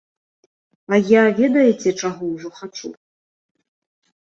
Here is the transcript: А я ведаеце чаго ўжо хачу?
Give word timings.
А 0.95 0.99
я 1.09 1.21
ведаеце 1.41 1.95
чаго 2.01 2.23
ўжо 2.33 2.49
хачу? 2.63 2.87